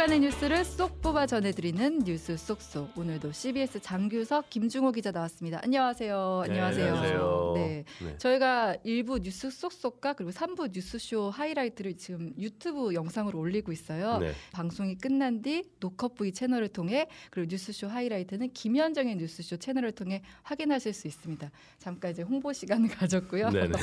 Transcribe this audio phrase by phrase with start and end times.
[0.00, 2.96] 주간의 뉴스를 쏙 뽑아 전해드리는 뉴스 쏙쏙.
[2.96, 5.60] 오늘도 CBS 장규석, 김중호 기자 나왔습니다.
[5.62, 6.44] 안녕하세요.
[6.46, 6.86] 네, 안녕하세요.
[6.86, 7.52] 안녕하세요.
[7.56, 7.84] 네.
[8.02, 8.16] 네.
[8.16, 14.16] 저희가 일부 뉴스 쏙쏙과 그리고 3부 뉴스쇼 하이라이트를 지금 유튜브 영상으로 올리고 있어요.
[14.20, 14.32] 네.
[14.52, 21.08] 방송이 끝난 뒤 노컷브이 채널을 통해 그리고 뉴스쇼 하이라이트는 김현정의 뉴스쇼 채널을 통해 확인하실 수
[21.08, 21.50] 있습니다.
[21.78, 23.50] 잠깐 이제 홍보 시간을 가졌고요.
[23.50, 23.76] 네, 네.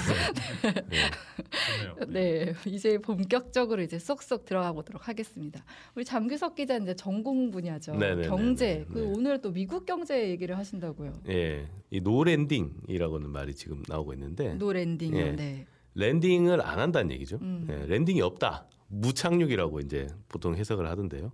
[2.08, 2.45] 네.
[2.45, 5.64] 네, 이제 본격적으로 이제 쏙쏙 들어가 보도록 하겠습니다.
[5.94, 7.96] 우리 장규석 기자 이제 전공 분야죠.
[7.96, 8.86] 네, 네, 경제.
[8.94, 9.14] 그 네.
[9.14, 11.12] 오늘 또 미국 경제 얘기를 하신다고요.
[11.28, 15.20] 예, 이 no landing이라고는 말이 지금 나오고 있는데 no landing이요.
[15.20, 15.36] 예.
[15.36, 15.68] 네.
[15.96, 17.40] landing을 안 한다는 얘기죠.
[17.42, 17.68] 음.
[17.70, 18.68] 예, landing이 없다.
[18.88, 21.34] 무착륙이라고 이제 보통 해석을 하던데요.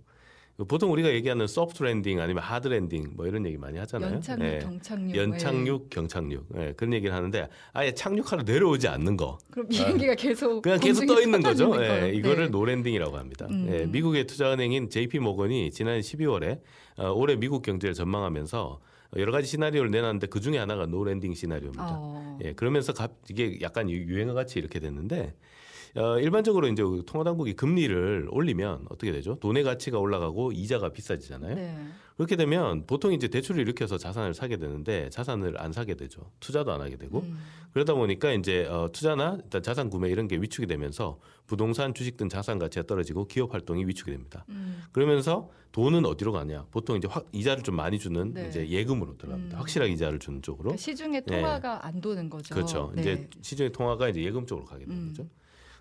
[0.68, 4.14] 보통 우리가 얘기하는 soft landing 아니면 hard landing 뭐 이런 얘기 많이 하잖아요.
[4.14, 4.58] 연착륙, 예.
[4.60, 5.16] 경착륙.
[5.16, 9.38] 연착륙, 경착륙 예, 그런 얘기를 하는데 아예 착륙하러 내려오지 않는 거.
[9.42, 9.50] 예.
[9.50, 11.74] 그럼 비행기가 계속 그냥 계속 떠 있는 거죠.
[11.82, 12.12] 예.
[12.14, 12.50] 이거를 네.
[12.50, 13.48] no landing이라고 합니다.
[13.50, 13.66] 음.
[13.68, 16.60] 예, 미국의 투자은행인 JP 모건이 지난 12월에
[16.98, 18.80] 어, 올해 미국 경제를 전망하면서
[19.16, 21.88] 여러 가지 시나리오를 내놨는데 그 중에 하나가 no landing 시나리오입니다.
[21.98, 22.38] 어.
[22.44, 25.34] 예, 그러면서 갑, 이게 약간 유- 유행어 같이 이렇게 됐는데
[25.96, 29.36] 어, 일반적으로 이제 통화당국이 금리를 올리면 어떻게 되죠?
[29.40, 31.54] 돈의 가치가 올라가고 이자가 비싸지잖아요.
[31.54, 31.76] 네.
[32.16, 36.30] 그렇게 되면 보통 이제 대출을 일으켜서 자산을 사게 되는데 자산을 안 사게 되죠.
[36.40, 37.38] 투자도 안 하게 되고 음.
[37.72, 42.28] 그러다 보니까 이제 어, 투자나 일단 자산 구매 이런 게 위축이 되면서 부동산, 주식 등
[42.28, 44.44] 자산 가치가 떨어지고 기업 활동이 위축이 됩니다.
[44.48, 44.82] 음.
[44.92, 46.66] 그러면서 돈은 어디로 가냐?
[46.70, 48.48] 보통 이제 확 이자를 좀 많이 주는 네.
[48.48, 49.56] 이제 예금으로 들어갑니다.
[49.56, 49.58] 음.
[49.58, 50.68] 확실하게 이자를 주는 쪽으로.
[50.68, 52.54] 그러니까 시중에 통화가 안 도는 거죠.
[52.54, 52.92] 그렇죠.
[52.94, 53.00] 네.
[53.00, 55.08] 이제 시중의 통화가 이제 예금 쪽으로 가게 되는 음.
[55.08, 55.28] 거죠.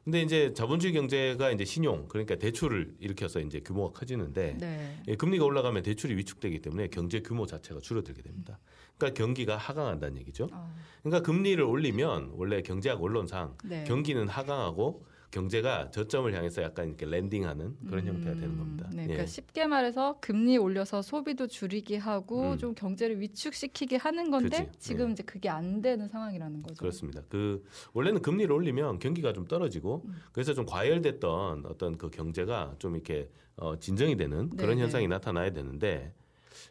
[0.03, 5.01] 근데 이제 자본주의 경제가 이제 신용 그러니까 대출을 일으켜서 이제 규모가 커지는데 네.
[5.07, 8.59] 예, 금리가 올라가면 대출이 위축되기 때문에 경제 규모 자체가 줄어들게 됩니다.
[8.97, 10.49] 그러니까 경기가 하강한다는 얘기죠.
[10.51, 10.75] 어.
[11.03, 13.85] 그러니까 금리를 올리면 원래 경제학 원론상 네.
[13.85, 18.87] 경기는 하강하고 경제가 저점을 향해서 약간 이렇게 랜딩하는 그런 형태가 되는 겁니다.
[18.93, 19.07] 네, 예.
[19.07, 22.57] 그러니까 쉽게 말해서 금리 올려서 소비도 줄이게 하고 음.
[22.59, 24.89] 좀 경제를 위축시키게 하는 건데 그치.
[24.89, 25.13] 지금 네.
[25.13, 26.75] 이제 그게 안 되는 상황이라는 거죠.
[26.75, 27.23] 그렇습니다.
[27.29, 30.21] 그 원래는 금리를 올리면 경기가 좀 떨어지고 음.
[30.31, 34.81] 그래서 좀 과열됐던 어떤 그 경제가 좀 이렇게 어, 진정이 되는 그런 네네.
[34.83, 36.13] 현상이 나타나야 되는데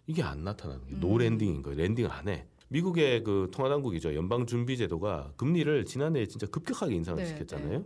[0.07, 1.01] 이게 안 나타나는 게 음.
[1.01, 1.79] no landing인 거예요.
[1.79, 2.47] landing을 안 해.
[2.69, 4.15] 미국의 그 통화당국이죠.
[4.15, 7.79] 연방준비제도가 금리를 지난해에 진짜 급격하게 인상을 네, 시켰잖아요.
[7.81, 7.85] 네.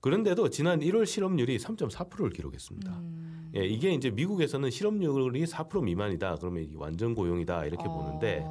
[0.00, 2.92] 그런데도 지난 1월 실업률이 3.4%를 기록했습니다.
[2.92, 3.50] 음.
[3.56, 6.36] 예, 이게 이제 미국에서는 실업률이 4% 미만이다.
[6.36, 7.92] 그러면 이게 완전 고용이다 이렇게 어.
[7.92, 8.44] 보는데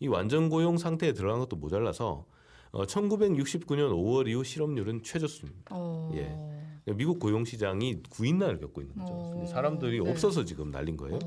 [0.00, 2.24] 이 완전 고용 상태에 들어간 것도 모자라서
[2.70, 5.70] 어, 1969년 5월 이후 실업률은 최저치입니다.
[5.70, 6.10] 어.
[6.14, 6.92] 예.
[6.92, 9.12] 미국 고용 시장이 구인난을 겪고 있는 거죠.
[9.12, 9.46] 어.
[9.46, 10.10] 사람들이 네.
[10.10, 11.18] 없어서 지금 날린 거예요.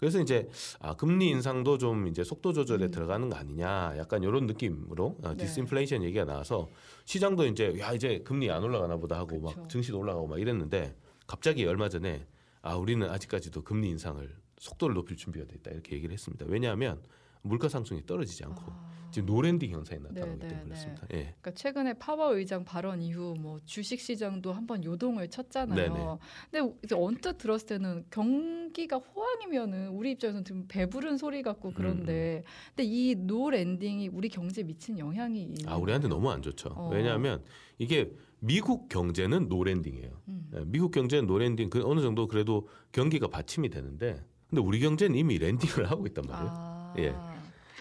[0.00, 0.06] 어.
[0.10, 0.48] 그래서 이제
[0.80, 2.90] 아, 금리 인상도 좀 이제 속도 조절에 음.
[2.90, 5.44] 들어가는 거 아니냐, 약간 이런 느낌으로 어, 네.
[5.44, 6.68] 디스인플레이션 얘기가 나와서
[7.04, 9.60] 시장도 이제 야 이제 금리 안 올라가나 보다 하고 그쵸.
[9.60, 10.96] 막 증시도 올라가고 막 이랬는데
[11.26, 12.26] 갑자기 얼마 전에
[12.62, 14.28] 아 우리는 아직까지도 금리 인상을
[14.58, 16.46] 속도를 높일 준비가 돼 있다 이렇게 얘기를 했습니다.
[16.48, 17.00] 왜냐하면
[17.42, 18.90] 물가 상승이 떨어지지 않고 아.
[19.10, 20.64] 지금 no landing 현상이 나타나기 네, 네, 때문에 네.
[20.66, 21.06] 그렇습니다.
[21.14, 21.16] 예.
[21.40, 25.76] 그러니까 최근에 파월 의장 발언 이후 뭐 주식 시장도 한번 요동을 쳤잖아요.
[25.92, 26.18] 네네.
[26.50, 32.44] 근데 이제 언뜻 들었을 때는 경기가 호황이면은 우리 입장에서는 좀 배부른 소리 같고 그런데
[32.76, 36.06] 근데 이 no landing이 우리 경제에 미친 영향이 아 우리한테?
[36.06, 36.68] 너무 안 좋죠.
[36.76, 36.90] 어.
[36.92, 37.42] 왜냐하면
[37.78, 40.20] 이게 미국 경제는 no landing이에요.
[40.28, 40.50] 음.
[40.54, 45.16] 예, 미국 경제는 no landing 그 어느 정도 그래도 경기가 받침이 되는데 근데 우리 경제는
[45.16, 46.48] 이미 landing을 하고 있단 말이에요.
[46.52, 46.94] 아.
[46.98, 47.14] 예.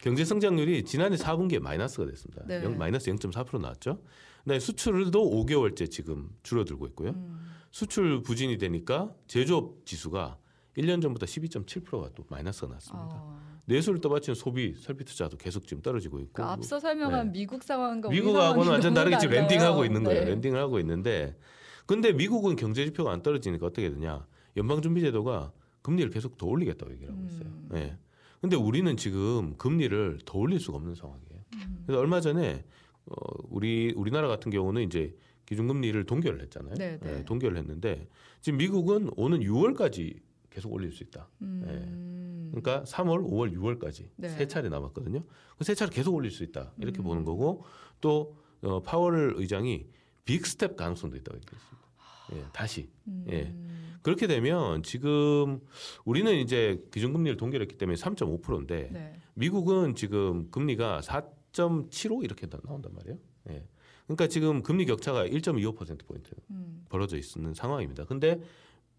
[0.02, 2.44] 경제 성장률이 지난해 4분기에 마이너스가 됐습니다.
[2.48, 2.64] 네.
[2.64, 4.02] 영- 마이너스 0.4% 나왔죠.
[4.44, 7.10] 근데 수출도 5개월째 지금 줄어들고 있고요.
[7.12, 7.40] 음.
[7.72, 10.38] 수출 부진이 되니까 제조업 지수가
[10.78, 13.10] 1년 전보다 12.7%가 또 마이너스가 났습니다.
[13.12, 13.40] 어.
[13.66, 16.32] 내수를 떠받치는 소비, 설비 투자도 계속 지금 떨어지고 있고.
[16.34, 17.40] 그 앞서 설명한 네.
[17.40, 19.36] 미국 상황과 미국하고는 완전 다르게 지금.
[19.36, 20.24] 랜딩하고 있는 거예요.
[20.24, 20.30] 네.
[20.32, 21.38] 랜딩을 하고 있는데
[21.86, 24.26] 근데 미국은 경제 지표가 안 떨어지니까 어떻게 되냐?
[24.58, 25.52] 연방준비제도가
[25.82, 27.44] 금리를 계속 더 올리겠다고 얘기를 하고 있어요.
[27.46, 27.70] 음.
[27.76, 27.98] 예.
[28.42, 31.40] 근데 우리는 지금 금리를 더 올릴 수가 없는 상황이에요.
[31.56, 31.84] 음.
[31.86, 32.64] 그래서 얼마 전에
[33.06, 33.14] 어
[33.50, 35.16] 우리 우리나라 같은 경우는 이제
[35.46, 36.76] 기준금리를 동결을 했잖아요.
[36.76, 37.18] 네, 네.
[37.20, 38.08] 예, 동결을 했는데
[38.42, 40.20] 지금 미국은 오는 6월까지
[40.52, 41.28] 계속 올릴 수 있다.
[41.42, 42.50] 음.
[42.52, 44.30] 그러니까 3월, 5월, 6월까지 네.
[44.30, 45.24] 세 차례 남았거든요.
[45.58, 47.04] 그 세 차례 계속 올릴 수 있다 이렇게 음.
[47.04, 47.64] 보는 거고
[48.02, 49.88] 또 어, 파월 의장이
[50.26, 51.89] big step 가능성도 있다고 얘기했습니다.
[52.34, 53.26] 예, 다시 음.
[53.30, 53.54] 예.
[54.02, 55.60] 그렇게 되면 지금
[56.06, 59.20] 우리는 이제 기준금리를 동결했기 때문에 3.5%인데 네.
[59.34, 63.18] 미국은 지금 금리가 4.75 이렇게 나- 나온단 말이에요.
[63.50, 63.64] 예.
[64.06, 66.86] 그러니까 지금 금리 격차가 1.25% 포인트 음.
[66.90, 68.06] 벌어져 있는 상황입니다.
[68.06, 68.42] 근데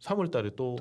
[0.01, 0.77] 3월 달에 또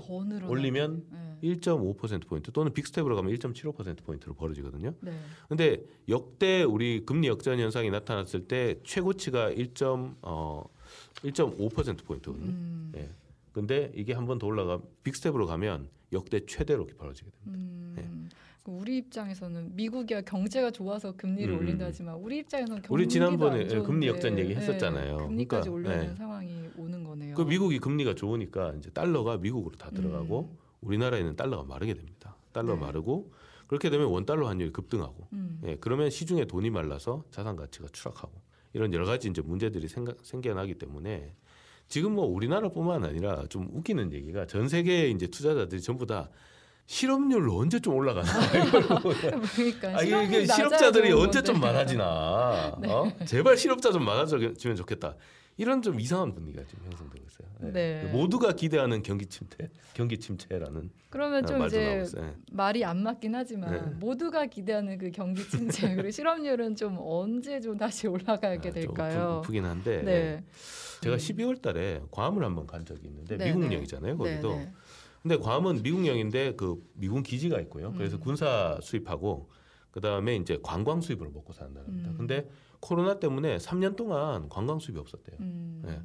[0.49, 1.03] 올리면
[1.41, 1.55] 네.
[1.55, 4.93] 1.5% 포인트 또는 big step으로 가면 1.75% 포인트로 벌어지거든요.
[5.01, 5.11] 네.
[5.47, 9.73] 근데 역대 우리 금리 역전 현상이 나타났을 때 최고치가 1.
[10.21, 10.63] 어
[11.23, 12.45] 1.5% 포인트거든요.
[12.49, 12.91] 음.
[12.95, 13.09] 예.
[13.51, 18.01] 근데 이게 한 번 더 올라가 big step으로 가면 역대 최대로 벌어지게 됩니다.
[18.01, 18.29] 음,
[18.63, 21.59] 그 우리 입장에서는 미국이 경제가 좋아서 금리를 음.
[21.59, 25.17] 올린다 하지만 우리 입장에서는 우리 지난번에 안 좋은데, 금리 역전 얘기 네, 했었잖아요.
[25.17, 26.15] 금리까지 그러니까, 올려는 네.
[26.15, 27.35] 상황이 오는 거네요.
[27.35, 30.57] 그 미국이 금리가 좋으니까 이제 달러가 미국으로 다 들어가고 음.
[30.81, 32.35] 우리나라에는 달러가 마르게 됩니다.
[32.53, 32.79] 달러 네.
[32.81, 33.31] 마르고
[33.67, 35.61] 그렇게 되면 원 달러 환율이 급등하고 음.
[35.65, 38.31] 예, 그러면 시중에 돈이 말라서 자산 가치가 추락하고
[38.73, 41.33] 이런 여러 가지 이제 문제들이 생각, 생겨나기 때문에
[41.87, 46.29] 지금 뭐 우리나라뿐만 아니라 좀 웃기는 얘기가 전 세계 이제 투자자들이 전부 다
[46.85, 48.27] 실업률 언제 좀 올라가나
[49.55, 51.67] 그러니까 아, 이게, 실업자들이 언제 좀 건데.
[51.67, 52.91] 많아지나 네.
[52.91, 53.11] 어?
[53.25, 55.15] 제발 실업자 좀 많아지면 좋겠다
[55.59, 57.71] 이런 좀 이상한 분위기가 지금 형성되고 있어요 예.
[57.71, 58.11] 네.
[58.13, 62.33] 모두가 기대하는 경기 침체 경기 침체라는 그러면 좀 말도 나오고 이제 예.
[62.53, 63.81] 말이 안 맞긴 하지만 네.
[63.99, 69.41] 모두가 기대하는 그 경기 침체 그리고 실업률은 좀 언제 좀 다시 올라가게 아, 좀 될까요?
[69.43, 70.43] 프, 긴 한데 네.
[71.01, 71.17] 제가 음.
[71.17, 74.73] 12월 달에 괌을 한번 간 적이 있는데 네, 미국령이잖아요 거기도 네, 네.
[75.21, 78.21] 근데 괌은 미국령인데 그 미군 기지가 있고요 그래서 음.
[78.21, 79.49] 군사 수입하고
[79.91, 82.17] 그 다음에 이제 관광 수입으로 먹고 사는 나라입니다 음.
[82.17, 82.47] 근데
[82.79, 85.81] 코로나 때문에 3년 동안 관광 수입이 없었대요 음.
[85.85, 86.01] 네.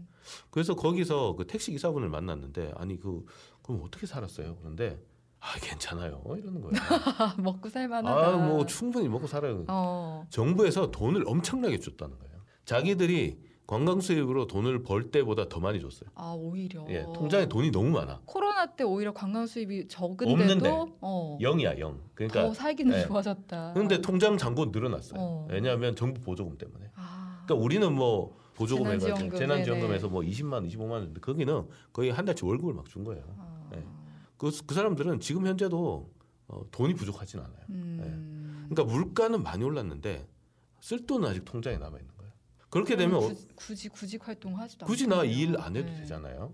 [0.51, 3.25] 그래서 거기서 그 택시 기사분을 만났는데 아니 그
[3.63, 5.01] 그럼 어떻게 살았어요 그런데
[5.41, 6.75] 아 괜찮아요 이러는 거예요
[7.19, 8.27] 아, 먹고 살만하다.
[8.29, 10.27] 아뭐 충분히 먹고 살아요 어.
[10.31, 12.35] 정부에서 돈을 엄청나게 줬다는 거예요
[12.65, 16.85] 자기들이 관광 수입으로 돈을 벌 때보다 더 많이 줬어요 아 오히려.
[16.91, 18.21] 예, 통장에 돈이 너무 많아.
[18.27, 20.93] 코로나 때 오히려 관광 수입이 적은데도 없는데.
[21.01, 21.99] 어, 영이야 영.
[22.15, 23.03] 그러니까 더 살기는 예.
[23.07, 23.73] 좋아졌다.
[23.73, 25.19] 근데 통장 잔고 늘어났어요.
[25.19, 25.49] 어.
[25.51, 26.91] 왜냐하면 정부 보조금 때문에.
[26.95, 30.09] 아, 그러니까 우리는 뭐 보조금 재난지원금, 해가지고 재난지원금에서.
[30.09, 33.23] 뭐 20만 원, 25만 원 줬는데 거기는 거의 한 달치 월급을 막 준 거예요.
[33.39, 33.71] 아.
[33.75, 33.83] 예.
[34.37, 36.11] 그, 그 사람들은 지금 현재도
[36.49, 37.61] 어, 돈이 부족하진 않아요.
[37.71, 38.67] 음.
[38.69, 40.27] 그러니까 물가는 많이 올랐는데
[40.81, 42.14] 쓸 돈은 아직 통장에 남아 있는.
[42.75, 45.23] 그렇게 되면 어, 구, 굳이 구직 활동하지도 굳이 나.
[45.25, 46.01] 일 안 해도 네.
[46.01, 46.53] 되잖아요.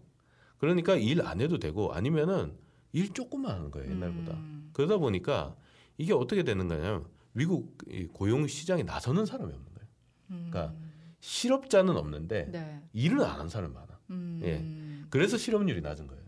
[0.58, 2.54] 그러니까 일 안 해도 되고 아니면은
[2.92, 4.32] 일 조금만 하는 거예요 옛날보다.
[4.34, 4.68] 음.
[4.74, 5.56] 그러다 보니까
[5.96, 9.88] 이게 어떻게 되는 거냐면 미국 이 고용 시장에 나서는 사람이 없는 거예요.
[10.32, 10.48] 음.
[10.50, 10.74] 그러니까
[11.20, 12.82] 실업자는 없는데 네.
[12.92, 13.98] 일을 안 하는 사람이 많아.
[14.10, 14.40] 음.
[14.42, 15.06] 예.
[15.08, 16.22] 그래서 실업률이 낮은 거예요.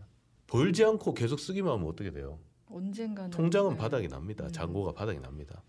[0.47, 2.39] 벌지 않고 계속 쓰기만 하면 어떻게 돼요?
[2.65, 3.77] 언젠가는 통장은 네.
[3.77, 4.45] 바닥이 납니다.
[4.45, 4.51] 음.
[4.51, 5.61] 잔고가 바닥이 납니다.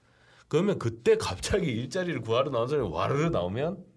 [0.49, 3.93] 그러면 그때 갑자기 일자리를 구하러 나온 사람이 와르르 나오면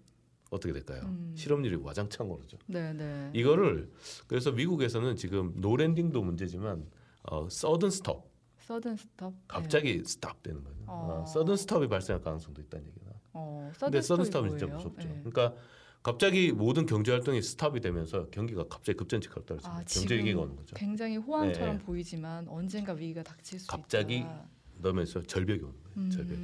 [0.50, 1.02] 어떻게 될까요?
[1.04, 1.34] 음.
[1.36, 2.58] 실업률이 와장창 오르죠.
[2.66, 3.30] 네, 네.
[3.34, 3.90] 이거를
[4.26, 6.86] 그래서 미국에서는 지금 no landing도 문제지만
[7.24, 8.28] 어, sudden stop
[8.58, 9.34] sudden stop.
[9.48, 10.60] 갑자기 stop 되는.
[10.86, 11.26] 어, 어.
[11.26, 13.06] sudden stop이 발생할 가능성도 있다는 얘기다.
[13.32, 14.66] 어, 근데 sudden stop은 진짜?
[14.66, 15.08] 무섭죠.
[15.08, 15.22] 네.
[15.24, 15.54] 그러니까
[16.02, 19.82] 갑자기 모든 경제 활동이 stop이 되면서 경기가 갑자기 급전직하로 떨어지는 아.
[19.86, 20.74] 경제 위기가 오는 거죠.
[20.76, 21.84] 굉장히 호황처럼 네.
[21.84, 24.46] 보이지만 언젠가 위기가 닥칠 수 갑자기 있다.
[24.80, 26.10] 넣으면서 절벽이 오는 거예요.
[26.10, 26.38] 절벽이.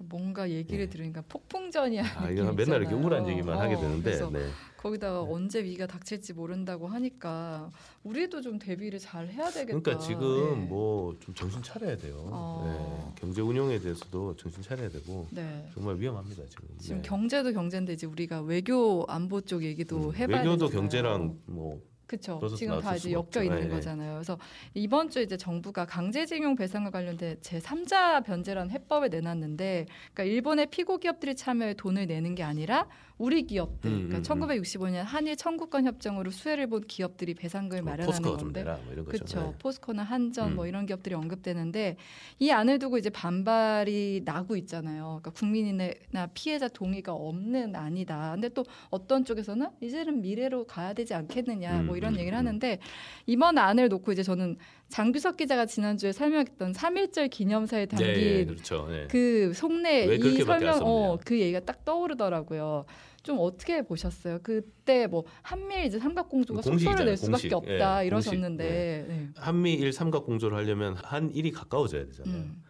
[0.00, 0.90] 음, 뭔가 얘기를 네.
[0.90, 2.04] 들으니까 폭풍전야야.
[2.16, 4.48] 아, 이거 맨날 이렇게 우울한 얘기만 하게 되는데 네.
[4.76, 7.70] 거기다가 언제 위기가 닥칠지 모른다고 하니까
[8.02, 9.78] 우리도 좀 대비를 잘 해야 되겠다.
[9.78, 10.66] 그러니까 지금 네.
[10.66, 12.28] 뭐좀 정신 차려야 돼요.
[12.32, 13.12] 어.
[13.14, 13.14] 네.
[13.20, 15.68] 경제 운용에 대해서도 정신 차려야 되고 네.
[15.74, 16.68] 정말 위험합니다 지금.
[16.78, 17.02] 지금 네.
[17.02, 20.80] 경제도 경제인데 이제 우리가 외교 안보 쪽 얘기도 음, 해봐야 외교도 되잖아요.
[20.80, 21.80] 경제랑 뭐
[22.10, 22.40] 그렇죠.
[22.56, 23.44] 지금 다 이제 엮여.
[23.44, 23.68] 있는 네, 네.
[23.68, 24.14] 거잖아요.
[24.14, 24.36] 그래서
[24.74, 30.98] 이번 주에 이제 정부가 강제징용 배상과 관련된 제 3자 변제라는 해법을 내놨는데, 그러니까 일본의 피고
[30.98, 32.88] 기업들이 참여해 돈을 내는 게 아니라
[33.20, 38.22] 우리 기업들, 음, 그러니까 음, 1965년 한일 청구권 협정으로 수혜를 본 기업들이 배상금을 뭐 마련하는
[38.22, 39.04] 건데, 뭐.
[39.04, 39.40] 그렇죠.
[39.40, 39.54] 네.
[39.58, 40.68] 포스코나 한전 뭐 음.
[40.68, 41.96] 이런 기업들이 언급되는데
[42.38, 45.20] 이 안을 두고 이제 반발이 나고 있잖아요.
[45.20, 48.32] 그러니까 국민이나 피해자 동의가 없는 안이다.
[48.36, 52.46] 근데 또 어떤 쪽에서는 이제는 미래로 가야 되지 않겠느냐 뭐 음, 이런 음, 얘기를 음.
[52.46, 52.78] 하는데
[53.26, 54.56] 이번 안을 놓고 이제 저는
[54.88, 58.88] 장규석 기자가 지난주에 설명했던 3.1절 기념사에 담긴 네, 그렇죠.
[58.88, 59.06] 네.
[59.08, 60.80] 그 속내 왜이 설명.
[60.82, 62.86] 어, 그 얘기가 딱 떠오르더라고요.
[63.22, 64.38] 좀 어떻게 보셨어요?
[64.42, 67.54] 그때 뭐 한미일 이제 삼각공조가 속도를 낼 수밖에 공식.
[67.54, 69.28] 없다 예, 이러셨는데 네.
[69.36, 72.34] 한미일 삼각 공조를 하려면 한일이 가까워져야 되잖아요.
[72.34, 72.62] 음.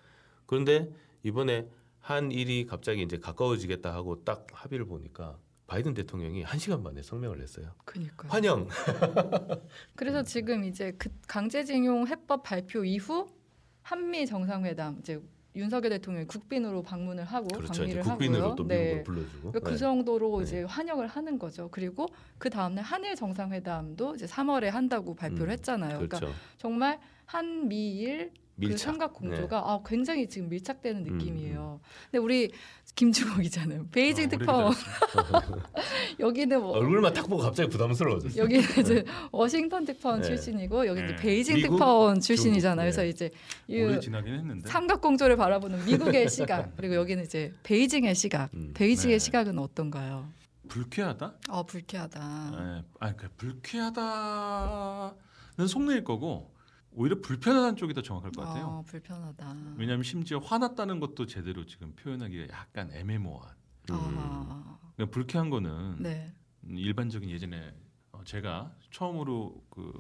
[0.47, 0.91] 그런데
[1.23, 1.69] 이번에
[2.01, 5.39] 한일이 갑자기 이제 가까워지겠다 하고 딱 합의를 보니까
[5.69, 7.73] 바이든 대통령이 한 시간 만에 성명을 냈어요.
[7.85, 8.31] 그니까요.
[8.33, 8.67] 환영.
[9.95, 13.29] 그래서 지금 이제 그 강제징용 해법 발표 이후
[13.83, 15.21] 한미 정상회담 이제
[15.61, 17.83] 윤석열 대통령이 국빈으로 방문을 하고 그렇죠.
[17.83, 18.57] 방미를 국빈으로 하고요.
[18.57, 19.03] 또 네.
[19.05, 19.77] 그러니까 그 네.
[19.77, 20.45] 정도로 네.
[20.45, 21.69] 이제 환영을 하는 거죠.
[21.71, 22.07] 그리고
[22.39, 25.91] 그 다음날 한일 정상회담도 이제 3월에 한다고 발표를 음, 했잖아요.
[25.91, 26.35] 그러니까 그렇죠.
[26.59, 28.77] 정말 한미일 그 밀착.
[28.77, 28.85] 네.
[28.85, 31.81] 삼각 공조가 아, 굉장히 지금 밀착되는 음, 느낌이에요.
[32.11, 32.53] 근데 우리
[32.95, 34.75] 기자는 베이징 어, 특파원
[36.21, 38.43] 여기는 뭐 얼굴만 딱 보고 갑자기 부담스러워졌어요.
[38.43, 40.27] 여기는 이제 워싱턴 특파원 네.
[40.27, 41.17] 출신이고 여기 이제 네.
[41.17, 42.91] 베이징 미국, 특파원 출신이잖아요.
[42.91, 43.09] 중국, 그래서 네.
[43.09, 43.31] 이제
[43.69, 48.53] 이 오래 지나긴 했는데 삼각 공조를 바라보는 미국의 시각 그리고 여기는 이제 베이징의 시각.
[48.55, 48.73] 음.
[48.75, 49.25] 베이징의 네.
[49.25, 50.29] 시각은 어떤가요?
[50.69, 51.35] 불쾌하다?
[51.49, 52.53] 어 불쾌하다.
[52.55, 55.13] 예, 아니 그 불쾌하다는
[55.67, 56.51] 속내일 거고
[56.93, 58.67] 오히려 불편하다는 쪽이 더 정확할 것 같아요.
[58.67, 59.57] 어, 불편하다.
[59.77, 63.55] 왜냐하면 심지어 화났다는 것도 제대로 지금 표현하기가 약간 애매모호한.
[63.91, 63.95] 음.
[63.97, 66.33] 아, 그러니까 불쾌한 거는 네.
[66.65, 67.75] 음, 일반적인 예전에
[68.13, 69.93] 어, 제가 처음으로 그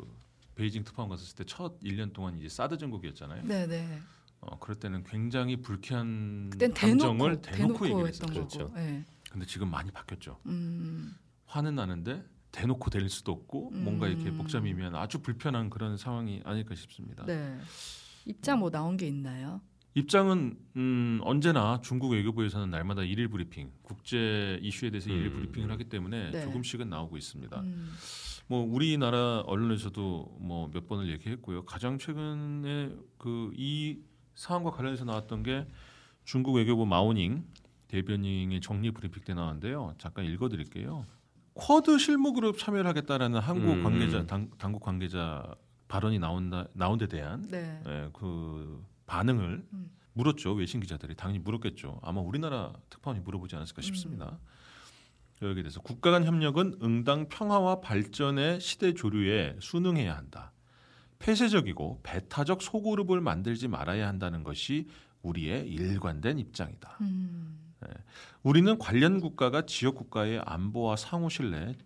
[0.56, 3.44] 베이징 특파원 갔었을 때 첫 1년 동안 이제 사드 전국이었잖아요.
[3.44, 4.00] 네, 네.
[4.40, 8.58] 어, 그럴 때는 굉장히 불쾌한 감정을 대놓고 대놓고, 얘기를 했던 했었죠.
[8.58, 8.72] 그렇죠.
[8.74, 9.04] 네.
[9.30, 10.38] 근데 지금 많이 바뀌었죠.
[10.46, 11.14] 음,
[11.46, 14.36] 화는 나는데 대놓고 될 수도 없고 뭔가 이렇게 음.
[14.38, 17.24] 복잡이면 아주 불편한 그런 상황이 아닐까 싶습니다.
[17.26, 17.58] 네.
[18.26, 19.60] 입장 뭐 나온 게 있나요?
[19.94, 25.32] 입장은 음, 언제나 중국 외교부에서는 날마다 일일 브리핑, 국제 이슈에 대해서 일일 음.
[25.34, 26.42] 브리핑을 하기 때문에 네.
[26.42, 27.60] 조금씩은 나오고 있습니다.
[27.60, 27.92] 음,
[28.46, 31.64] 뭐 우리나라 언론에서도 뭐 몇 번을 얘기했고요.
[31.64, 33.98] 가장 최근에 그 이
[34.34, 35.66] 사안과 관련해서 나왔던 게
[36.24, 37.44] 중국 외교부 마오닝
[37.88, 39.94] 대변인의 정리 브리핑 때 나왔는데요.
[39.98, 41.04] 잠깐 읽어드릴게요.
[41.60, 43.82] 쿼드 실무 그룹 참여를 하겠다라는 한국 음.
[43.82, 45.54] 관계자 당, 당국 관계자
[45.88, 47.82] 발언이 나온다 나온 데 대한 네.
[47.86, 49.90] 예, 그 반응을 음.
[50.14, 54.38] 물었죠 외신 기자들이 당연히 물었겠죠 아마 우리나라 특파원이 물어보지 않았을까 싶습니다.
[55.42, 60.52] 여기에 대해서 국가 간 협력은 응당 평화와 발전의 시대 조류에 순응해야 한다.
[61.18, 64.88] 폐쇄적이고 배타적 소그룹을 만들지 말아야 한다는 것이
[65.22, 66.98] 우리의 일관된 입장이다.
[67.02, 67.69] 음,
[68.42, 71.76] 우리는 관련 국가가 지역 국가의 안보와 상호 신뢰,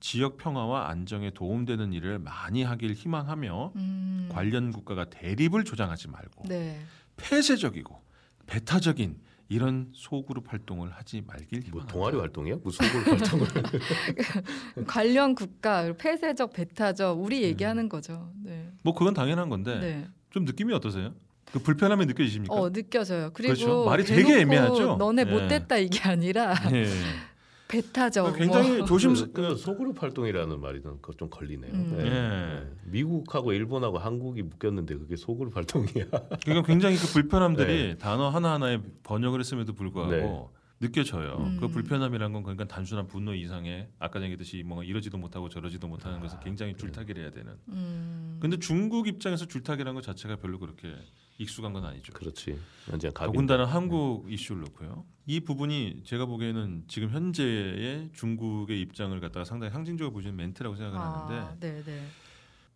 [0.00, 6.80] 지역 평화와 안정에 도움되는 일을 많이 하길 희망하며 음, 관련 국가가 대립을 조장하지 말고 네.
[7.16, 8.00] 폐쇄적이고
[8.46, 11.84] 배타적인 이런 소그룹 활동을 하지 말길 뭐.
[11.86, 12.56] 동아리 활동이야?
[12.62, 13.46] 무슨 소굴 활동을?
[14.86, 18.30] 관련 국가 폐쇄적, 배타적 우리 얘기하는 거죠.
[18.42, 18.70] 네.
[18.82, 20.08] 뭐 그건 당연한 건데 네.
[20.30, 21.14] 좀 느낌이 어떠세요?
[21.52, 22.54] 그 불편함이 느껴지십니까?
[22.54, 23.30] 어 느껴져요.
[23.32, 23.84] 그리고 그렇죠.
[23.84, 24.96] 말이 되게 애매하죠?
[24.96, 25.30] 너네 예.
[25.30, 26.86] 못됐다 이게 아니라 예.
[27.68, 28.34] 배타적.
[28.36, 28.86] 굉장히 뭐.
[28.88, 29.14] 조심.
[29.14, 31.72] 그, 그 소그룹 활동이라는 말이 그좀 걸리네요.
[31.72, 31.94] 음.
[31.98, 32.04] 네.
[32.04, 32.10] 예.
[32.10, 32.66] 네.
[32.84, 36.06] 미국하고 일본하고 한국이 묶였는데 그게 소그룹 활동이야.
[36.44, 37.98] 그러니까 굉장히 그 불편함들이 네.
[37.98, 40.50] 단어 하나 하나에 번역을 했음에도 불구하고
[40.80, 41.36] 느껴져요.
[41.40, 41.58] 음.
[41.60, 46.38] 그 불편함이란 건 그러니까 단순한 분노 이상의 아까 얘기했듯이 뭔가 이러지도 못하고 저러지도 못하는 것은
[46.40, 47.52] 굉장히 줄타기를 해야 되는.
[47.68, 50.94] 음, 근데 중국 입장에서 줄타기라는 것 자체가 별로 그렇게
[51.38, 52.12] 익숙한 건 아니죠.
[52.12, 52.58] 그렇지.
[52.90, 53.32] 완전 갑인데.
[53.32, 55.04] 더군다나 한국 이슈를 놓고요.
[55.26, 61.34] 이 부분이 제가 보기에는 지금 현재의 중국의 입장을 갖다가 상당히 상징적으로 보시는 멘트라고 생각을 하는데
[61.34, 62.06] 아, 네, 네.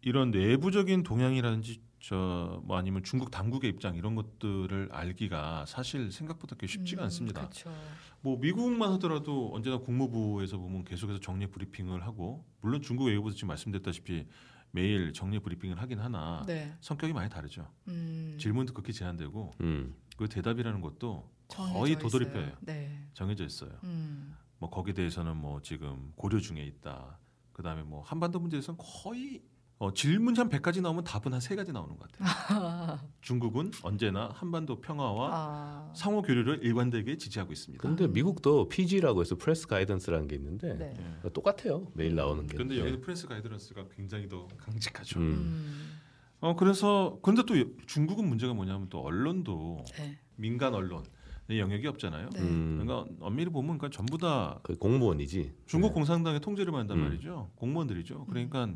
[0.02, 7.02] 이런 내부적인 동향이라든지 저뭐 아니면 중국 당국의 입장 이런 것들을 알기가 사실 생각보다 그렇게 쉽지가
[7.02, 7.42] 음, 않습니다.
[7.42, 7.72] 그렇죠.
[8.20, 14.26] 뭐 미국만 하더라도 언제나 국무부에서 보면 계속해서 정례 브리핑을 하고 물론 중국 외교부도 지금 말씀드렸다시피
[14.72, 16.74] 매일 정례 브리핑을 하긴 하나 네.
[16.80, 17.70] 성격이 많이 다르죠.
[17.88, 19.94] 음, 질문도 그렇게 제한되고 음.
[20.16, 22.56] 그 대답이라는 것도 거의 도돌이표예요.
[22.60, 23.06] 네.
[23.12, 23.70] 정해져 있어요.
[23.84, 27.18] 음, 뭐 거기에 대해서는 뭐 지금 고려 중에 있다.
[27.52, 29.42] 그다음에 뭐 한반도 문제에서는 거의
[29.82, 33.00] 어, 질문이 한 100가지 나오면 답은 한세 가지 나오는 것 같아요.
[33.20, 37.82] 중국은 언제나 한반도 평화와 아, 상호 교류를 일관되게 지지하고 있습니다.
[37.82, 40.94] 근데 미국도 PG라고 해서 press guidance라는 게 있는데 네.
[41.24, 41.30] 예.
[41.30, 41.88] 똑같아요.
[41.94, 42.54] 매일 나오는 게.
[42.54, 42.80] 그런데 네.
[42.80, 45.18] 여기는 press guidance가 굉장히 더 강직하죠.
[45.18, 45.24] 음.
[45.24, 46.00] 음,
[46.38, 50.16] 어 그래서 근데 또 중국은 문제가 뭐냐면 또 언론도 네.
[50.36, 51.10] 민간 언론의
[51.50, 52.30] 영역이 없잖아요.
[52.30, 52.40] 네.
[52.40, 52.78] 음.
[52.80, 55.54] 그러니까 엄밀히 보면 그러니까 전부 다 그 공무원이지.
[55.66, 55.94] 중국 네.
[55.94, 57.08] 공산당의 통제를 받는단 음.
[57.08, 57.50] 말이죠.
[57.56, 58.26] 공무원들이죠.
[58.26, 58.68] 그러니까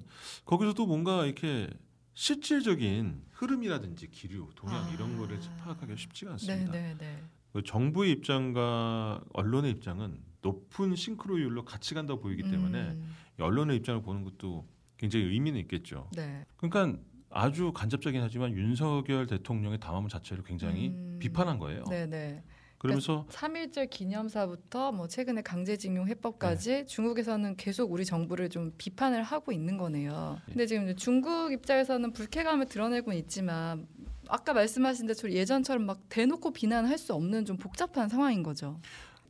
[0.45, 1.69] 거기서도 뭔가 이렇게
[2.15, 4.91] 실질적인 흐름이라든지 기류, 동향 아.
[4.91, 6.73] 이런 거를 파악하기가 쉽지가 네, 않습니다.
[6.73, 7.23] 네, 네.
[7.53, 14.25] 그 정부의 입장과 언론의 입장은 높은 싱크로율로 같이 간다고 보이기 때문에 음, 언론의 입장을 보는
[14.25, 16.09] 것도 굉장히 의미는 있겠죠.
[16.15, 16.45] 네.
[16.57, 16.99] 그러니까
[17.31, 21.19] 아주 간접적이긴 하지만 윤석열 대통령의 담화문 자체를 굉장히 음.
[21.21, 21.85] 비판한 거예요.
[21.91, 22.43] 네, 네.
[22.79, 26.87] 그러면서 3.1절 기념사부터 뭐 최근에 강제징용 해법까지 네.
[26.87, 30.39] 중국에서는 계속 우리 정부를 좀 비판을 하고 있는 거네요.
[30.47, 30.53] 네.
[30.53, 33.87] 근데 지금 중국 입장에서는 불쾌감을 드러내고 있지만
[34.29, 38.81] 아까 말씀하신 대로 예전처럼 막 대놓고 비난할 수 없는 좀 복잡한 상황인 거죠.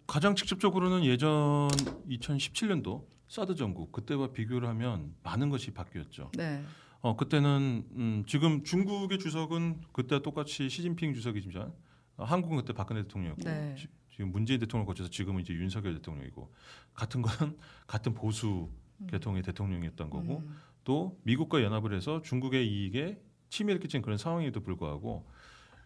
[0.06, 1.68] 가장 직접적으로는 예전
[2.08, 6.30] 2017년도 사드 전국 그때와 비교를 하면 많은 것이 바뀌었죠.
[6.34, 6.62] 네.
[7.00, 11.72] 어 그때는 음, 지금 중국의 주석은 그때 똑같이 시진핑 주석이지만 어,
[12.16, 13.74] 한국은 그때 박근혜 대통령이었고 네.
[13.76, 16.52] 지, 지금 문재인 대통령을 거쳐서 지금은 이제 윤석열 대통령이고
[16.94, 17.56] 같은 거는
[17.86, 18.70] 같은 보수
[19.00, 19.06] 음.
[19.08, 20.56] 계통의 대통령이었던 거고 음.
[20.84, 23.20] 또 미국과 연합을 해서 중국의 이익에
[23.50, 25.26] 침해를 끼친 그런 상황에도 불구하고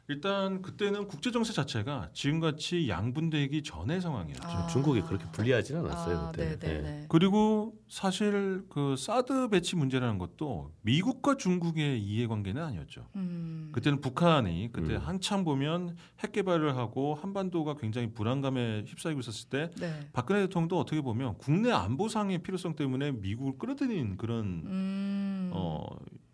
[0.09, 4.43] 일단 그때는 국제 정세 자체가 지금같이 양분되기 전의 상황이었죠.
[4.49, 4.67] 아.
[4.67, 6.59] 중국이 그렇게 불리하진 않았어요 아, 그때.
[6.59, 7.07] 네, 네, 네.
[7.09, 13.07] 그리고 사실 그 사드 배치 문제라는 것도 미국과 중국의 이해관계는 아니었죠.
[13.17, 13.71] 음.
[13.73, 15.01] 그때는 북한이 그때 음.
[15.01, 20.09] 한참 보면 핵 개발을 하고 한반도가 굉장히 불안감에 휩싸이고 있었을 때 네.
[20.13, 25.51] 박근혜 대통령도 어떻게 보면 국내 안보상의 필요성 때문에 미국을 끌어들이는 그런 음.
[25.53, 25.87] 어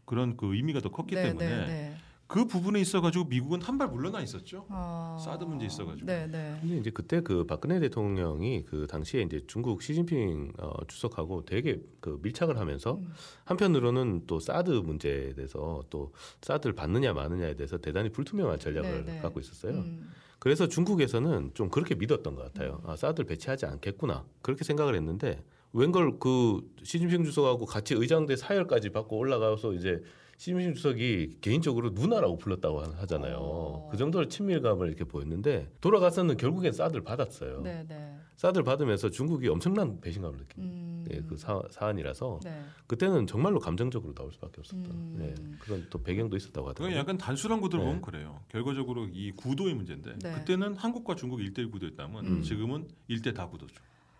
[0.06, 1.96] 그런 그 의미가 더 컸기 네, 때문에 네, 네.
[2.26, 4.64] 그 부분에 있어가지고 미국은 한 발 물러나 있었죠.
[4.70, 5.16] 어.
[5.22, 6.06] 사드 문제 있어가지고.
[6.06, 6.56] 네, 네.
[6.60, 12.18] 근데 이제 그때 그 박근혜 대통령이 그 당시에 이제 중국 시진핑 어, 주석하고 되게 그
[12.22, 13.12] 밀착을 하면서 음.
[13.44, 19.20] 한편으로는 또 사드 문제에 대해서 또 사드를 받느냐 마느냐에 대해서 대단히 불투명한 전략을 네, 네.
[19.20, 19.74] 갖고 있었어요.
[19.74, 20.10] 음.
[20.38, 22.80] 그래서 중국에서는 좀 그렇게 믿었던 것 같아요.
[22.86, 29.16] 아, 사드를 배치하지 않겠구나 그렇게 생각을 했는데 웬걸 그 시진핑 주석하고 같이 의장대 사열까지 받고
[29.18, 30.02] 올라가서 이제
[30.36, 33.36] 시진핑 주석이 개인적으로 누나라고 불렀다고 하- 하잖아요.
[33.40, 33.88] 어.
[33.90, 37.62] 그 정도로 친밀감을 이렇게 보였는데 돌아가서는 결국엔 사드를 받았어요.
[37.62, 38.16] 네, 네.
[38.36, 41.04] 사드를 받으면서 중국이 엄청난 배신감을 느낀 음.
[41.10, 42.64] 예, 그 사, 사안이라서 네.
[42.86, 45.18] 그때는 정말로 감정적으로 나올 수밖에 없었던 음.
[45.22, 46.98] 예, 그런 또 배경도 있었다고 하더라고요.
[46.98, 47.88] 약간 단순한 구도로 네.
[47.88, 48.40] 보면 그래요.
[48.48, 50.32] 결과적으로 이 구도의 문제인데 네.
[50.32, 52.42] 그때는 한국과 중국 일대일 구도였다면 음.
[52.42, 53.74] 지금은 일대다 구도죠.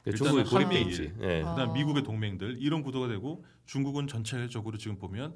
[0.07, 0.87] 예, 중국이 고립돼 한미일.
[0.89, 1.13] 있지.
[1.21, 1.43] 예.
[1.43, 1.51] 아.
[1.55, 5.35] 그다음 미국의 동맹들 이런 구도가 되고 중국은 전체적으로 지금 보면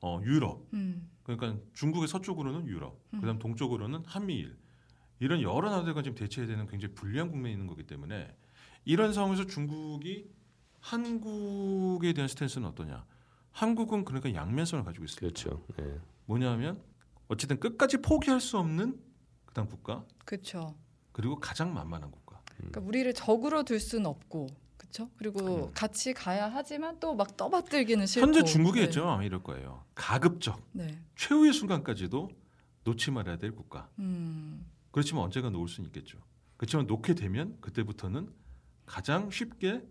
[0.00, 1.10] 어, 유럽 음.
[1.22, 3.20] 그러니까 중국의 서쪽으로는 유럽, 음.
[3.20, 4.56] 그다음 동쪽으로는 한미일
[5.18, 8.36] 이런 여러 나라들과 지금 대체해야 되는 굉장히 불리한 국면에 있는 거기 때문에
[8.84, 10.30] 이런 상황에서 중국이
[10.80, 13.04] 한국에 대한 스탠스는 어떠냐?
[13.50, 15.20] 한국은 그러니까 양면성을 가지고 있습니다.
[15.20, 15.64] 그렇죠.
[15.80, 15.98] 예.
[16.26, 16.80] 뭐냐면
[17.28, 19.00] 어쨌든 끝까지 포기할 수 없는
[19.46, 20.76] 그다음 국가 그렇죠.
[21.12, 22.42] 그리고 가장 만만한 국가.
[22.56, 24.48] 그러니까 우리를 적으로 둘 수는 없고,
[24.90, 25.10] 그렇죠?
[25.16, 25.72] 그리고 음.
[25.74, 28.26] 같이 가야 하지만 또 막 떠받들기는 싫고.
[28.26, 29.84] 현재 중국이겠죠 아마 이럴 거예요.
[29.94, 30.86] 가급적 네.
[30.86, 31.00] 네.
[31.16, 32.30] 최후의 순간까지도
[32.84, 33.88] 놓지 말아야 될 국가.
[33.98, 34.66] 음.
[34.90, 36.18] 그렇지만 언젠가 놓을 수는 있겠죠.
[36.56, 38.30] 그렇지만 놓게 되면 그때부터는
[38.86, 39.82] 가장 쉽게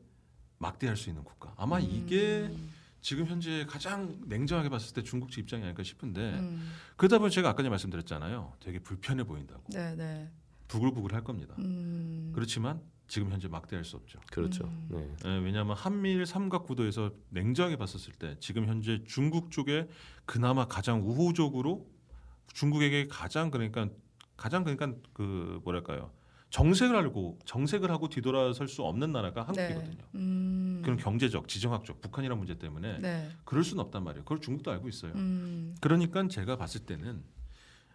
[0.57, 1.53] 막대할 수 있는 국가.
[1.57, 2.71] 아마 이게 음.
[3.01, 6.71] 지금 현재 가장 냉정하게 봤을 때 중국 측 입장이 아닐까 싶은데 음.
[6.95, 8.53] 그러다 보니 제가 아까 전에 말씀드렸잖아요.
[8.59, 9.63] 되게 불편해 보인다고.
[9.69, 10.31] 네, 네.
[10.67, 11.55] 부글부글 할 겁니다.
[11.59, 12.31] 음.
[12.33, 14.19] 그렇지만 지금 현재 막대할 수 없죠.
[14.31, 14.65] 그렇죠.
[14.65, 14.87] 음.
[14.89, 15.15] 네.
[15.25, 19.87] 예, 왜냐하면 한미일 삼각 구도에서 냉정하게 봤었을 때 지금 현재 중국 쪽에
[20.25, 21.87] 그나마 가장 우호적으로
[22.53, 23.89] 중국에게 가장 그러니까
[24.37, 26.11] 가장 그러니까 그 뭐랄까요
[26.49, 29.97] 정색을 하고 정색을 하고 뒤돌아설 수 없는 나라가 한국이거든요.
[29.97, 30.05] 네.
[30.15, 30.81] 음.
[30.83, 33.29] 그런 경제적, 지정학적, 북한이란 문제 때문에 네.
[33.43, 34.23] 그럴 수는 없단 말이에요.
[34.23, 35.11] 그걸 중국도 알고 있어요.
[35.15, 35.75] 음.
[35.81, 37.23] 그러니까 제가 봤을 때는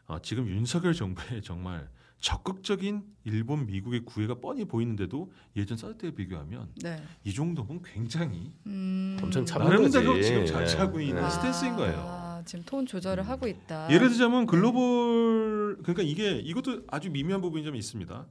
[0.06, 1.88] 어, 지금 윤석열 정부의 정말
[2.20, 7.02] 적극적인 일본, 미국의 구애가 뻔히 보이는데도 예전 사드 때에 비교하면 네.
[7.24, 9.18] 이 정도면 굉장히 음.
[9.22, 10.22] 엄청 나름대로.
[10.22, 10.72] 지금 잘 예.
[10.76, 11.30] 하고 있는 예.
[11.30, 11.96] 스탠스인 거예요.
[11.98, 13.90] 아, 지금 톤 조절을 하고 있다.
[13.90, 18.26] 예를 들자면 글로벌 그러니까 이게 이것도 아주 미묘한 부분이 좀 있습니다.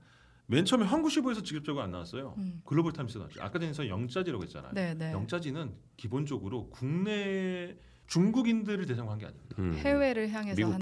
[0.45, 2.33] 맨 처음에 한국시보에서 직접적으로 안 나왔어요.
[2.37, 2.61] 음.
[2.65, 3.41] 글로벌 타임스에 나왔죠.
[3.41, 4.71] 아까 전에서 영자지라고 했잖아요.
[4.73, 5.11] 네, 네.
[5.13, 7.75] 영자지는 기본적으로 국내
[8.09, 9.55] 중국인들을 대상으로 한 게 아닙니다.
[9.59, 9.73] 음.
[9.75, 10.81] 해외를 향해서 미국 하는.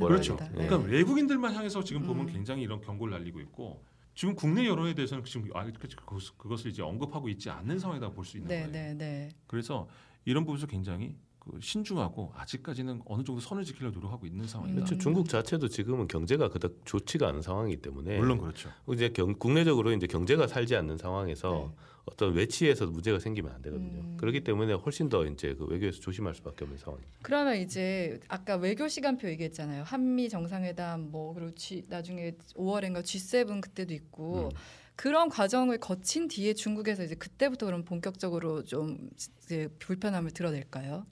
[0.55, 0.57] 예.
[0.61, 0.67] 네.
[0.67, 2.33] 그러니까 외국인들만 향해서 지금 보면 음.
[2.33, 3.83] 굉장히 이런 경고를 날리고 있고
[4.15, 5.71] 지금 국내 여론에 대해서는 지금 아, 그-
[6.05, 8.71] 그것- 그것을 이제 언급하고 있지 않는 상황이다 볼 수 있는 네, 거예요.
[8.71, 9.29] 네, 네.
[9.45, 9.87] 그래서
[10.25, 11.15] 이런 부분에서 굉장히
[11.47, 14.75] 그 신중하고 아직까지는 어느 정도 선을 지키려 노력하고 있는 상황이다.
[14.75, 14.95] 그렇죠.
[14.95, 14.99] 음.
[14.99, 18.69] 중국 자체도 지금은 경제가 그닥 좋지가 않은 상황이기 때문에 물론 그렇죠.
[18.91, 21.83] 이제 경, 국내적으로 이제 경제가 살지 않는 상황에서 네.
[22.05, 23.99] 어떤 외치에서 문제가 생기면 안 되거든요.
[23.99, 24.17] 음.
[24.17, 27.19] 그렇기 때문에 훨씬 더 이제 그 외교에서 조심할 수밖에 없는 상황입니다.
[27.21, 29.83] 그러면 이제 아까 외교 시간표 얘기했잖아요.
[29.83, 34.57] 한미 정상회담 뭐 그리고 G, 나중에 5월인가 G7 그때도 있고 음.
[34.97, 41.05] 그런 과정을 거친 뒤에 중국에서 이제 그때부터 그럼 본격적으로 좀 이제 불편함을 드러낼까요?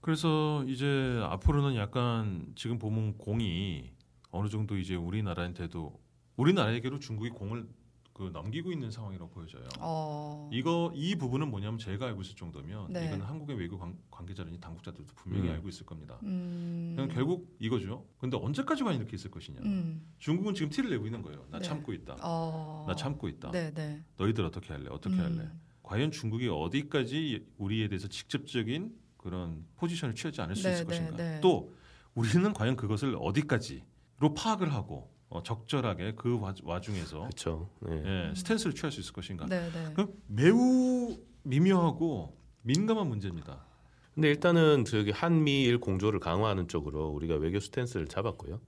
[0.00, 3.90] 그래서 이제 앞으로는 약간 지금 보면 공이
[4.30, 6.00] 어느 정도 이제 우리나라한테도
[6.36, 7.66] 우리나라에게로 중국이 공을
[8.20, 9.66] 그 넘기고 있는 상황이라고 보여져요.
[9.78, 10.50] 어.
[10.52, 13.06] 이거 이 부분은 뭐냐면 제가 알고 있을 정도면 네.
[13.06, 15.54] 이건 한국의 외교 관, 관계자든지 당국자들도 분명히 음.
[15.54, 16.18] 알고 있을 겁니다.
[16.24, 16.92] 음.
[16.94, 18.04] 그냥 결국 이거죠.
[18.18, 19.60] 근데 언제까지 과연 이렇게 있을 것이냐.
[19.64, 20.06] 음.
[20.18, 21.46] 중국은 지금 티를 내고 있는 거예요.
[21.50, 21.64] 나 네.
[21.66, 22.18] 참고 있다.
[22.22, 22.84] 어.
[22.86, 23.52] 나 참고 있다.
[23.52, 24.04] 네, 네.
[24.18, 24.90] 너희들 어떻게 할래?
[24.90, 25.20] 어떻게 음.
[25.20, 25.48] 할래?
[25.82, 31.16] 과연 중국이 어디까지 우리에 대해서 직접적인 그런 포지션을 취하지 않을 수 네, 있을 네, 것인가?
[31.16, 31.40] 네.
[31.40, 31.74] 또
[32.14, 37.70] 우리는 과연 그것을 어디까지로 파악을 하고 어, 적절하게 그 와, 와중에서 그렇죠.
[37.80, 38.02] 네.
[38.30, 39.46] 예, 스탠스를 취할 수 있을 것인가?
[39.46, 39.92] 네, 네.
[39.94, 43.64] 그 매우 미묘하고 민감한 문제입니다.
[44.12, 48.60] 근데 일단은 저기 한미일 공조를 강화하는 쪽으로 우리가 외교 스탠스를 잡았고요.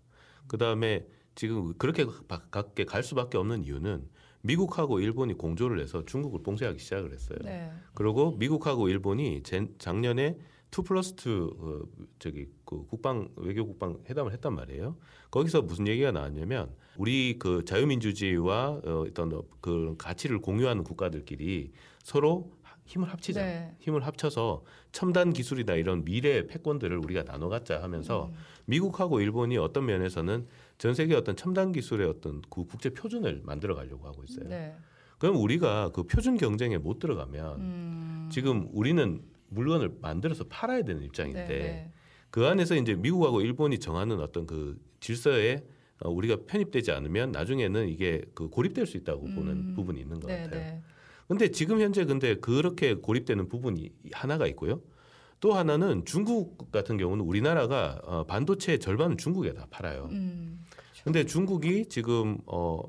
[0.46, 4.08] 그 다음에 지금 그렇게 가- 가깝게 갈 수밖에 없는 이유는
[4.42, 7.38] 미국하고 일본이 공조를 해서 중국을 봉쇄하기 시작을 했어요.
[7.42, 7.72] 네.
[7.94, 10.38] 그리고 미국하고 일본이 젠- 작년에
[10.72, 14.96] two plus two 어, 저기 그 국방 외교 국방 회담을 했단 말이에요.
[15.30, 22.50] 거기서 무슨 얘기가 나왔냐면 우리 그 자유민주주의와 어, 어떤 그 가치를 공유하는 국가들끼리 서로
[22.86, 23.44] 힘을 합치자.
[23.44, 23.76] 네.
[23.80, 28.34] 힘을 합쳐서 첨단 기술이나 이런 미래 패권들을 우리가 나눠 갖자 하면서 음.
[28.64, 30.46] 미국하고 일본이 어떤 면에서는
[30.78, 34.48] 전 세계 어떤 첨단 기술의 어떤 그 국제 표준을 만들어 가려고 하고 있어요.
[34.48, 34.74] 네.
[35.18, 38.28] 그럼 우리가 그 표준 경쟁에 못 들어가면 음.
[38.32, 41.92] 지금 우리는 물건을 만들어서 팔아야 되는 입장인데 네, 네.
[42.30, 45.64] 그 안에서 이제 미국하고 일본이 정하는 어떤 그 질서에
[46.00, 49.74] 어, 우리가 편입되지 않으면 나중에는 이게 그 고립될 수 있다고 보는 음.
[49.74, 50.60] 부분이 있는 것 네, 같아요.
[50.60, 50.82] 네.
[51.28, 54.82] 근데 지금 현재 근데 그렇게 고립되는 부분이 하나가 있고요.
[55.40, 60.08] 또 하나는 중국 같은 경우는 우리나라가 어, 반도체 절반은 중국에 다 팔아요.
[60.12, 60.64] 음.
[61.04, 62.80] 근데 중국이 지금 어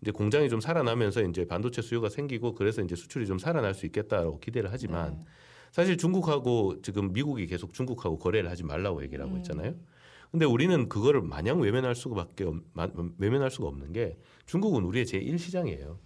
[0.00, 4.40] 이제 공장이 좀 살아나면서 이제 반도체 수요가 생기고 그래서 이제 수출이 좀 살아날 수 있겠다라고
[4.40, 5.24] 기대를 하지만 네.
[5.72, 9.38] 사실 중국하고 지금 미국이 계속 중국하고 거래를 하지 말라고 얘기를 하고 음.
[9.38, 9.74] 있잖아요.
[10.30, 12.56] 근데 우리는 그거를 마냥 외면할 수밖에 없,
[13.18, 15.98] 외면할 수가 없는 게 중국은 우리의 제1 시장이에요.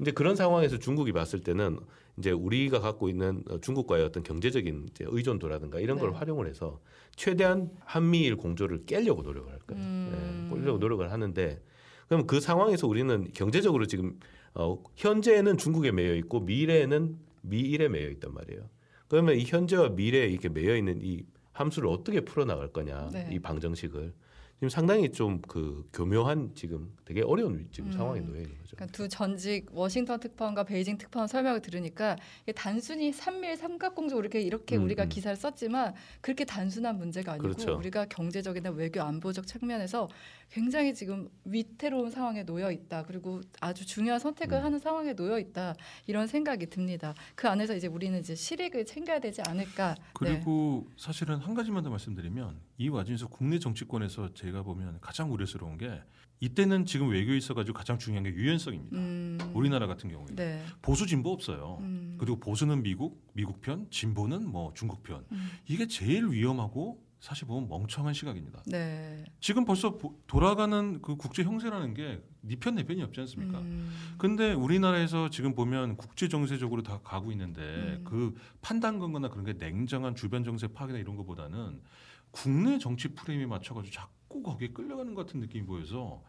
[0.00, 1.78] 이제 그런 상황에서 중국이 봤을 때는
[2.18, 6.16] 이제 우리가 갖고 있는 어, 중국과의 어떤 경제적인 이제 의존도라든가 이런 걸 네.
[6.16, 6.80] 활용을 해서
[7.16, 9.82] 최대한 한미일 공조를 깨려고 노력을 할 거예요.
[9.82, 10.48] 음.
[10.50, 11.62] 네, 깨려고 노력을 하는데
[12.08, 14.18] 그럼 그 상황에서 우리는 경제적으로 지금
[14.54, 18.68] 어, 현재는 중국에 매여 있고 미래에는 미일에 매여 있단 말이에요.
[19.10, 23.28] 그러면 이 현재와 미래에 이렇게 매여 있는 이 함수를 어떻게 풀어 나갈 거냐 네.
[23.32, 24.14] 이 방정식을
[24.60, 27.92] 지금 상당히 좀 그 교묘한 지금 되게 어려운 지금 음.
[27.92, 28.76] 상황에 놓여 있는 거죠.
[28.76, 34.76] 그러니까 두 전직 워싱턴 특파원과 베이징 특파원 설명을 들으니까 이게 단순히 삼밀 삼각공조 이렇게 이렇게
[34.76, 35.08] 음, 우리가 음.
[35.08, 37.76] 기사를 썼지만 그렇게 단순한 문제가 아니고 그렇죠.
[37.76, 40.08] 우리가 경제적이나 외교 안보적 측면에서
[40.50, 43.04] 굉장히 지금 위태로운 상황에 놓여 있다.
[43.04, 44.64] 그리고 아주 중요한 선택을 음.
[44.64, 45.74] 하는 상황에 놓여 있다.
[46.06, 47.14] 이런 생각이 듭니다.
[47.34, 49.94] 그 안에서 이제 우리는 이제 실익을 챙겨야 되지 않을까.
[49.94, 50.00] 네.
[50.12, 56.02] 그리고 사실은 한 가지만 더 말씀드리면 이 와중에서 국내 정치권에서 제가 보면 가장 우려스러운 게
[56.40, 58.96] 이때는 지금 외교에 있어가지고 가장 중요한 게 유연성입니다.
[58.96, 60.64] 음, 우리나라 같은 경우에 네.
[60.80, 61.76] 보수 진보 없어요.
[61.82, 65.26] 음, 그리고 보수는 미국, 미국 편, 진보는 뭐 중국 편.
[65.30, 68.62] 음, 이게 제일 위험하고 사실 보면 멍청한 시각입니다.
[68.66, 69.24] 네.
[69.40, 73.58] 지금 벌써 보- 돌아가는 그 국제 형세라는 게 니편내 편이 없지 않습니까?
[73.58, 78.04] 음, 근데 우리나라에서 지금 보면 국제 정세적으로 다 가고 있는데 음.
[78.04, 81.82] 그 판단 근거나 그런 게 냉정한 주변 정세 파악이나 이런 것보다는
[82.30, 86.22] 국내 정치 프레임에 맞춰가지고 자꾸 거기에 끌려가는 것 같은 느낌이 보여서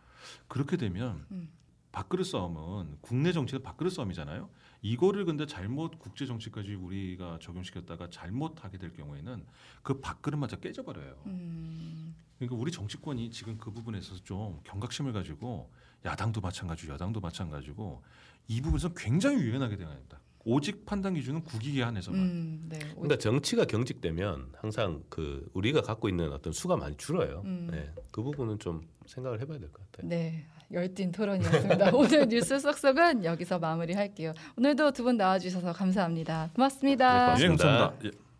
[0.48, 1.50] 그렇게 되면 음.
[1.92, 4.50] 밥그릇 싸움은 국내 정치는 밥그릇 싸움이잖아요.
[4.82, 9.46] 이거를 근데 잘못 국제 정치까지 우리가 적용시켰다가 잘못하게 될 경우에는
[9.84, 11.22] 그 밥그릇마저 깨져버려요.
[11.28, 15.72] 음, 그러니까 우리 정치권이 지금 그 부분에 있어서 좀 경각심을 가지고
[16.06, 18.04] 야당도 마찬가지고 여당도 마찬가지고
[18.48, 20.20] 이 부분에서 굉장히 유연하게 대응해야 된다.
[20.43, 22.19] 오직 판단 기준은 국익에 한해서만.
[22.21, 22.80] 음, 네.
[22.95, 27.41] 그러니까 정치가 경직되면 항상 그 우리가 갖고 있는 어떤 수가 많이 줄어요.
[27.45, 27.67] 음.
[27.71, 30.10] 네, 그 부분은 좀 생각을 해봐야 될 것 같아요.
[30.10, 31.91] 네, 열띤 토론이었습니다.
[31.95, 34.34] 오늘 뉴스 쏙쏙은 여기서 마무리할게요.
[34.58, 36.49] 오늘도 두 분 나와주셔서 감사합니다.
[36.56, 37.36] 고맙습니다.
[37.36, 37.65] 네, 예, 고맙습니다.
[37.65, 38.06] 감사합니다.
[38.08, 38.31] 예.